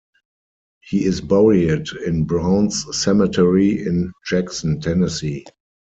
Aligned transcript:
He 0.79 1.05
is 1.05 1.21
buried 1.21 1.89
in 2.07 2.23
Browns 2.25 2.87
Cemetery 2.99 3.85
in 3.85 4.11
Jackson, 4.25 4.79
Tennessee. 4.81 5.45